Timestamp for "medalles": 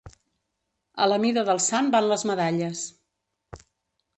2.31-2.83